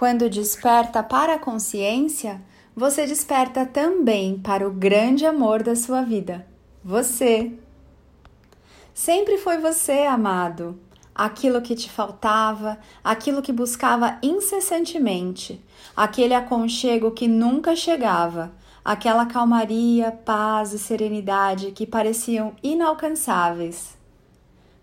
[0.00, 2.40] Quando desperta para a consciência,
[2.74, 6.46] você desperta também para o grande amor da sua vida,
[6.82, 7.52] você.
[8.94, 10.80] Sempre foi você, amado,
[11.14, 15.62] aquilo que te faltava, aquilo que buscava incessantemente,
[15.94, 23.99] aquele aconchego que nunca chegava, aquela calmaria, paz e serenidade que pareciam inalcançáveis.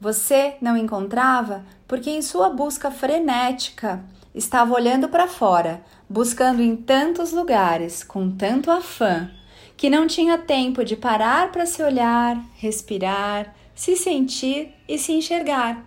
[0.00, 4.04] Você não encontrava porque, em sua busca frenética,
[4.34, 9.30] estava olhando para fora, buscando em tantos lugares, com tanto afã,
[9.76, 15.84] que não tinha tempo de parar para se olhar, respirar, se sentir e se enxergar.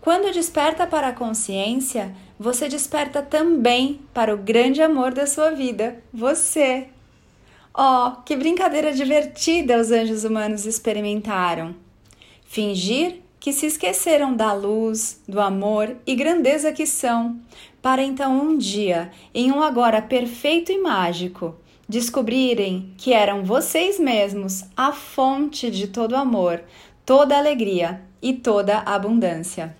[0.00, 6.02] Quando desperta para a consciência, você desperta também para o grande amor da sua vida,
[6.12, 6.88] você.
[7.74, 11.85] Oh, que brincadeira divertida os anjos humanos experimentaram!
[12.48, 17.38] Fingir que se esqueceram da luz, do amor e grandeza que são,
[17.82, 21.54] para então um dia, em um agora perfeito e mágico,
[21.88, 26.62] descobrirem que eram vocês mesmos a fonte de todo amor,
[27.04, 29.76] toda alegria e toda abundância.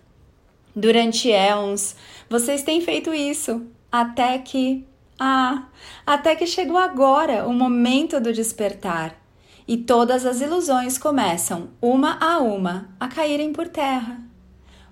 [0.75, 1.97] Durante éons,
[2.28, 4.84] vocês têm feito isso, até que.
[5.19, 5.67] Ah,
[6.06, 9.25] até que chegou agora o momento do despertar
[9.67, 14.20] e todas as ilusões começam, uma a uma, a caírem por terra.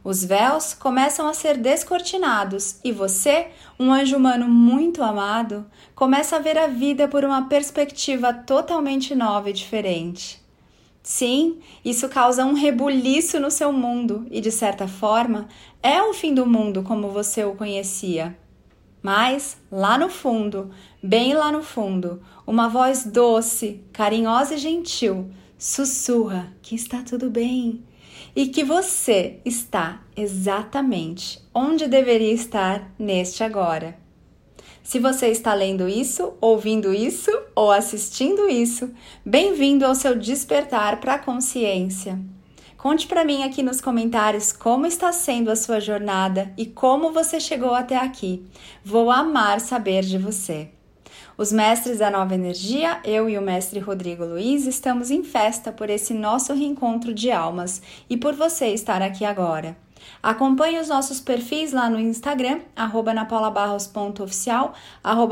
[0.05, 3.48] Os véus começam a ser descortinados e você,
[3.80, 5.64] um anjo humano muito amado,
[5.95, 10.45] começa a ver a vida por uma perspectiva totalmente nova e diferente.
[11.02, 15.48] Sim, isso causa um rebuliço no seu mundo e, de certa forma,
[15.83, 18.36] é o fim do mundo como você o conhecia.
[19.05, 20.70] Mas, lá no fundo,
[21.02, 27.84] bem lá no fundo, uma voz doce, carinhosa e gentil sussurra que está tudo bem
[28.34, 33.94] e que você está exatamente onde deveria estar neste agora.
[34.83, 38.91] Se você está lendo isso, ouvindo isso ou assistindo isso,
[39.22, 42.18] bem-vindo ao seu despertar para a consciência.
[42.84, 47.40] Conte para mim aqui nos comentários como está sendo a sua jornada e como você
[47.40, 48.45] chegou até aqui.
[48.84, 50.68] Vou amar saber de você.
[51.36, 55.90] Os mestres da nova energia, eu e o mestre Rodrigo Luiz, estamos em festa por
[55.90, 59.77] esse nosso reencontro de almas e por você estar aqui agora.
[60.23, 64.74] Acompanhe os nossos perfis lá no Instagram, arroba napaulabarros.oficial,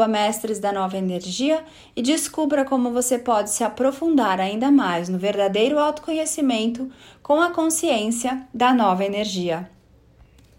[0.08, 1.62] mestres da nova energia
[1.94, 6.91] e descubra como você pode se aprofundar ainda mais no verdadeiro autoconhecimento
[7.22, 9.70] com a consciência da nova energia.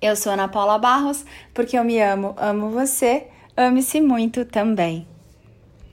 [0.01, 3.27] Eu sou Ana Paula Barros, porque eu me amo, amo você,
[3.57, 5.12] ame-se muito também.